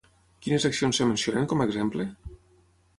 [0.45, 2.11] Quines accions es mencionen com a exemple?